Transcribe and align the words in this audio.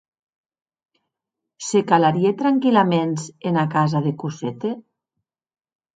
Se 1.67 1.81
calarie 1.91 2.31
tranquillaments 2.41 3.21
ena 3.51 3.69
casa 3.77 4.03
de 4.07 4.11
Cosette? 4.23 4.73